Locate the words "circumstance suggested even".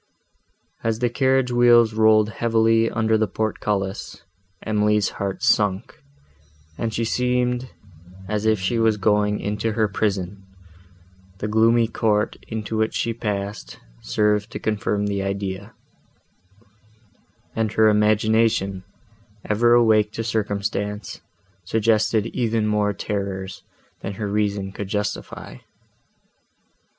20.23-22.65